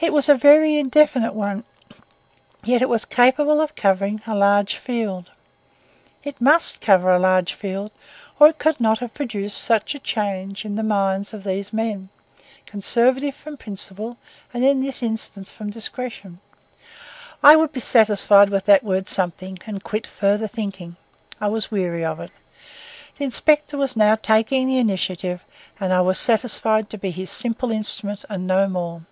[0.00, 1.64] It was a very indefinite one,
[2.62, 5.32] yet was capable of covering a large field.
[6.22, 7.90] It must cover a large field,
[8.38, 12.10] or it could not have produced such a change in the minds of these men,
[12.64, 14.18] conservative from principle
[14.54, 16.38] and in this instance from discretion.
[17.42, 20.94] I would be satisfied with that word something and quit further thinking.
[21.40, 22.30] I was weary of it.
[23.18, 25.42] The inspector was now taking the initiative,
[25.80, 29.02] and I was satisfied to be his simple instrument and no more.